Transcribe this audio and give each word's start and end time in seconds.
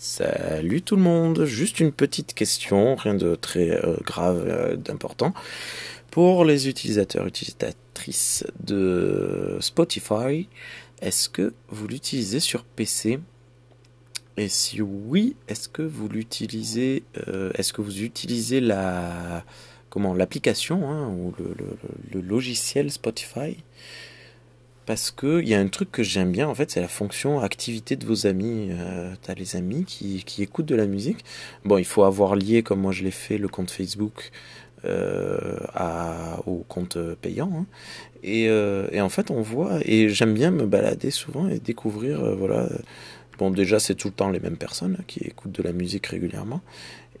Salut 0.00 0.80
tout 0.80 0.94
le 0.94 1.02
monde, 1.02 1.44
juste 1.44 1.80
une 1.80 1.90
petite 1.90 2.32
question, 2.32 2.94
rien 2.94 3.14
de 3.14 3.34
très 3.34 3.70
euh, 3.70 3.96
grave, 4.04 4.44
euh, 4.46 4.76
d'important. 4.76 5.34
Pour 6.12 6.44
les 6.44 6.68
utilisateurs, 6.68 7.26
utilisatrices 7.26 8.46
de 8.60 9.58
Spotify, 9.58 10.48
est-ce 11.02 11.28
que 11.28 11.52
vous 11.68 11.88
l'utilisez 11.88 12.38
sur 12.38 12.62
PC 12.62 13.18
Et 14.36 14.48
si 14.48 14.80
oui, 14.80 15.34
est-ce 15.48 15.68
que 15.68 15.82
vous 15.82 16.08
l'utilisez 16.08 17.02
euh, 17.26 17.50
Est-ce 17.54 17.72
que 17.72 17.80
vous 17.80 18.04
utilisez 18.04 18.60
la 18.60 19.44
comment 19.90 20.14
l'application 20.14 20.88
hein, 20.88 21.08
ou 21.08 21.34
le, 21.40 21.56
le, 22.12 22.20
logiciel 22.20 22.92
Spotify? 22.92 23.56
Parce 24.88 25.10
que 25.10 25.42
il 25.42 25.48
y 25.50 25.54
a 25.54 25.60
un 25.60 25.68
truc 25.68 25.92
que 25.92 26.02
j'aime 26.02 26.32
bien 26.32 26.48
en 26.48 26.54
fait, 26.54 26.70
c'est 26.70 26.80
la 26.80 26.88
fonction 26.88 27.40
activité 27.40 27.94
de 27.94 28.06
vos 28.06 28.26
amis. 28.26 28.68
Euh, 28.70 29.12
T'as 29.20 29.34
les 29.34 29.54
amis 29.54 29.84
qui, 29.84 30.24
qui 30.24 30.42
écoutent 30.42 30.64
de 30.64 30.74
la 30.74 30.86
musique. 30.86 31.26
Bon, 31.66 31.76
il 31.76 31.84
faut 31.84 32.04
avoir 32.04 32.36
lié, 32.36 32.62
comme 32.62 32.80
moi 32.80 32.92
je 32.92 33.04
l'ai 33.04 33.10
fait, 33.10 33.36
le 33.36 33.48
compte 33.48 33.70
Facebook 33.70 34.30
euh, 34.86 35.58
au 36.46 36.64
compte 36.68 36.96
payant. 37.20 37.50
Hein. 37.54 37.66
Et, 38.22 38.48
euh, 38.48 38.88
et, 38.90 39.02
en 39.02 39.10
fait, 39.10 39.30
on 39.30 39.42
voit, 39.42 39.78
et 39.84 40.08
j'aime 40.08 40.32
bien 40.32 40.50
me 40.50 40.64
balader 40.64 41.10
souvent 41.10 41.48
et 41.48 41.58
découvrir, 41.58 42.24
euh, 42.24 42.34
voilà. 42.34 42.68
Bon, 43.38 43.50
déjà, 43.50 43.78
c'est 43.78 43.94
tout 43.94 44.08
le 44.08 44.14
temps 44.14 44.30
les 44.30 44.40
mêmes 44.40 44.56
personnes 44.56 44.92
là, 44.92 45.04
qui 45.06 45.20
écoutent 45.20 45.52
de 45.52 45.62
la 45.62 45.72
musique 45.72 46.06
régulièrement. 46.06 46.62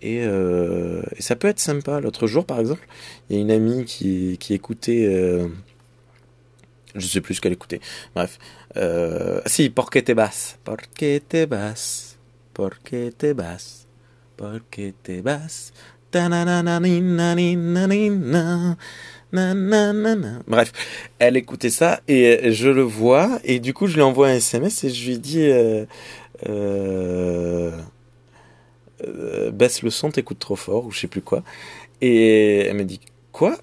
Et, 0.00 0.18
et, 0.18 1.22
ça 1.22 1.36
peut 1.36 1.48
être 1.48 1.60
sympa. 1.60 2.00
L'autre 2.00 2.26
jour, 2.26 2.46
par 2.46 2.60
exemple, 2.60 2.86
il 3.28 3.36
y 3.36 3.38
a 3.38 3.42
une 3.42 3.50
amie 3.50 3.84
qui, 3.84 4.38
qui 4.38 4.54
écoutait 4.54 5.06
je 6.94 7.06
sais 7.06 7.20
plus 7.20 7.34
ce 7.34 7.40
qu'elle 7.40 7.52
écoutait. 7.52 7.80
Bref. 8.14 8.38
Euh, 8.76 9.40
si, 9.46 9.70
Porque 9.70 10.02
te 10.04 10.12
vas? 10.12 10.56
Porque 10.64 11.20
te 11.28 11.46
vas? 11.46 12.16
Porque 12.54 13.12
te 13.16 13.32
vas? 13.32 13.86
Porque 14.36 14.94
te 15.02 15.20
vas? 15.20 15.72
Bref, 20.46 20.72
elle 21.18 21.36
écoutait 21.36 21.68
ça 21.68 22.00
et 22.08 22.52
je 22.52 22.68
le 22.70 22.80
vois 22.82 23.38
et 23.44 23.60
du 23.60 23.74
coup 23.74 23.86
je 23.86 23.94
lui 23.94 24.02
envoie 24.02 24.28
un 24.28 24.36
SMS 24.36 24.84
et 24.84 24.90
je 24.90 25.06
lui 25.06 25.18
dis 25.18 25.42
euh, 25.42 25.84
euh, 26.48 27.70
euh, 29.06 29.50
baisse 29.50 29.82
le 29.82 29.90
son, 29.90 30.10
t'écoutes 30.10 30.38
trop 30.38 30.56
fort 30.56 30.86
ou 30.86 30.90
je 30.92 31.00
sais 31.00 31.08
plus 31.08 31.20
quoi 31.20 31.42
et 32.00 32.60
elle 32.60 32.76
me 32.76 32.84
dit 32.84 33.00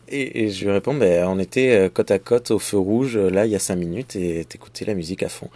Et, 0.09 0.49
je 0.49 0.65
lui 0.65 0.71
réponds, 0.71 0.93
ben, 0.93 1.25
on 1.27 1.39
était 1.39 1.75
euh, 1.75 1.89
côte 1.89 2.11
à 2.11 2.19
côte 2.19 2.51
au 2.51 2.59
feu 2.59 2.77
rouge, 2.77 3.17
euh, 3.17 3.29
là, 3.29 3.45
il 3.45 3.51
y 3.51 3.55
a 3.55 3.59
cinq 3.59 3.75
minutes, 3.75 4.15
et 4.15 4.45
t'écoutais 4.45 4.85
la 4.85 4.93
musique 4.93 5.23
à 5.23 5.29
fond. 5.29 5.49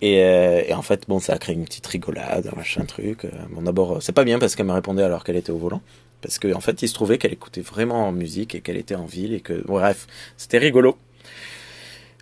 Et, 0.00 0.22
euh, 0.22 0.62
en 0.74 0.82
fait, 0.82 1.04
bon, 1.08 1.18
ça 1.20 1.34
a 1.34 1.38
créé 1.38 1.54
une 1.54 1.64
petite 1.64 1.86
rigolade, 1.86 2.50
machin 2.56 2.84
truc. 2.84 3.26
Bon, 3.50 3.62
d'abord, 3.62 4.02
c'est 4.02 4.12
pas 4.12 4.24
bien 4.24 4.38
parce 4.38 4.54
qu'elle 4.56 4.66
me 4.66 4.72
répondait 4.72 5.02
alors 5.02 5.24
qu'elle 5.24 5.36
était 5.36 5.52
au 5.52 5.58
volant. 5.58 5.82
Parce 6.20 6.38
qu'en 6.38 6.52
en 6.52 6.60
fait, 6.60 6.82
il 6.82 6.88
se 6.88 6.94
trouvait 6.94 7.18
qu'elle 7.18 7.32
écoutait 7.32 7.60
vraiment 7.60 8.08
en 8.08 8.12
musique 8.12 8.54
et 8.54 8.60
qu'elle 8.60 8.76
était 8.76 8.94
en 8.94 9.04
ville 9.04 9.34
et 9.34 9.40
que, 9.40 9.62
bref, 9.66 10.06
c'était 10.36 10.58
rigolo. 10.58 10.96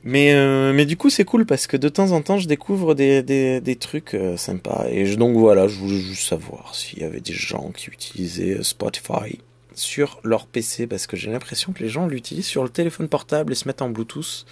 Mais, 0.05 0.35
mais 0.73 0.85
du 0.85 0.97
coup, 0.97 1.11
c'est 1.11 1.25
cool 1.25 1.47
parce 1.47 1.69
que 1.69 1.77
de 1.77 1.89
temps 1.89 2.11
en 2.11 2.23
temps, 2.23 2.39
je 2.39 2.49
découvre 2.49 2.95
des, 2.95 3.23
des, 3.23 3.77
trucs 3.77 4.17
sympas. 4.37 4.87
Et 4.91 5.07
je, 5.07 5.15
donc 5.15 5.37
voilà, 5.37 5.69
je 5.69 5.79
voulais 5.79 6.01
juste 6.01 6.29
savoir 6.29 6.75
s'il 6.75 6.99
y 6.99 7.05
avait 7.05 7.21
des 7.21 7.33
gens 7.33 7.71
qui 7.71 7.89
utilisaient 7.91 8.65
Spotify 8.65 9.39
sur 9.75 10.21
leur 10.25 10.47
PC 10.47 10.87
parce 10.87 11.07
que 11.07 11.17
j'ai 11.17 11.31
l'impression 11.31 11.73
que 11.73 11.83
les 11.83 11.89
gens 11.89 12.07
l'utilisent 12.07 12.47
sur 12.47 12.63
le 12.63 12.69
téléphone 12.69 13.09
portable 13.09 13.53
et 13.53 13.57
se 13.57 13.69
mettent 13.69 13.83
en 13.83 13.91
Bluetooth 13.91 14.47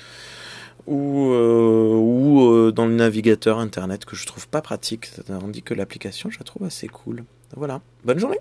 ou, 0.86 1.30
euh, 1.30 1.94
ou 1.94 2.50
euh, 2.50 2.72
dans 2.72 2.86
le 2.86 2.94
navigateur 2.94 3.58
internet 3.58 4.04
que 4.04 4.16
je 4.16 4.26
trouve 4.26 4.48
pas 4.48 4.62
pratique. 4.62 5.10
Tandis 5.26 5.62
que 5.62 5.74
l'application, 5.74 6.30
je 6.30 6.38
la 6.38 6.44
trouve 6.44 6.66
assez 6.66 6.88
cool. 6.88 7.24
Voilà. 7.56 7.80
Bonne 8.04 8.18
journée 8.18 8.38